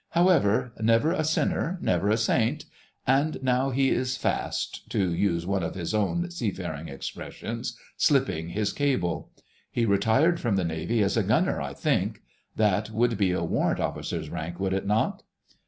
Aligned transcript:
However, 0.09 0.73
'Never 0.79 1.11
a 1.11 1.23
sinner, 1.23 1.77
never 1.79 2.09
a 2.09 2.17
saint,'... 2.17 2.65
and 3.05 3.37
now 3.43 3.69
he 3.69 3.91
is 3.91 4.17
fast—to 4.17 5.13
use 5.13 5.45
one 5.45 5.61
of 5.61 5.75
his 5.75 5.93
own 5.93 6.31
seafaring 6.31 6.87
expressions—'slipping 6.87 8.49
his 8.49 8.73
cable.' 8.73 9.29
He 9.69 9.85
retired 9.85 10.39
from 10.39 10.55
the 10.55 10.65
Navy 10.65 11.03
as 11.03 11.17
a 11.17 11.21
Gunner, 11.23 11.61
I 11.61 11.75
think. 11.75 12.23
That 12.55 12.89
would 12.89 13.15
be 13.15 13.31
a 13.31 13.43
Warrant 13.43 13.79
Officer's 13.79 14.31
rank, 14.31 14.59
would 14.59 14.73
it 14.73 14.87
not?" 14.87 15.21